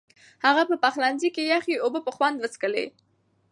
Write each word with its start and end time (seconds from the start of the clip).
هغه 0.45 0.63
په 0.69 0.75
پخلنځي 0.83 1.29
کې 1.35 1.43
یخې 1.53 1.75
اوبه 1.83 1.99
په 2.05 2.11
خوند 2.15 2.37
وڅښلې. 2.39 2.85